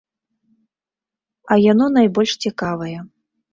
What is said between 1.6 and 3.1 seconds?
яно найбольш цікавае.